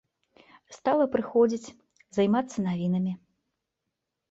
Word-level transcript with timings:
Стала 0.77 1.05
прыходзіць, 1.17 1.73
займацца 2.19 2.59
навінамі. 2.71 3.13